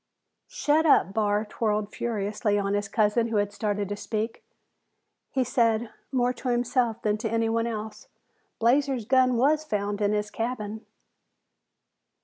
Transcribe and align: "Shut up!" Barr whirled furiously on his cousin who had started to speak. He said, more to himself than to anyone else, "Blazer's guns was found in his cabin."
"Shut 0.47 0.83
up!" 0.87 1.13
Barr 1.13 1.47
whirled 1.59 1.93
furiously 1.93 2.57
on 2.57 2.73
his 2.73 2.87
cousin 2.87 3.27
who 3.27 3.35
had 3.35 3.53
started 3.53 3.87
to 3.89 3.95
speak. 3.95 4.43
He 5.29 5.43
said, 5.43 5.91
more 6.11 6.33
to 6.33 6.49
himself 6.49 6.99
than 7.03 7.19
to 7.19 7.29
anyone 7.29 7.67
else, 7.67 8.07
"Blazer's 8.57 9.05
guns 9.05 9.33
was 9.33 9.63
found 9.63 10.01
in 10.01 10.11
his 10.11 10.31
cabin." 10.31 10.87